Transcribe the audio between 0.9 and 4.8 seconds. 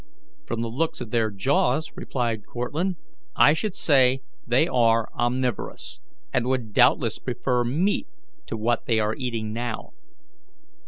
of their jaws," replied Cortlandt, "I should say they